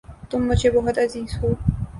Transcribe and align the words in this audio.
تم 0.29 0.47
مجھے 0.47 0.69
بہت 0.71 0.97
عزیز 0.99 1.37
ہو 1.39 1.53